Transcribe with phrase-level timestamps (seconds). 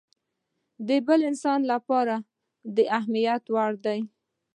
[0.87, 2.15] د بل انسان لپاره
[2.75, 3.99] د اهميت وړ دی.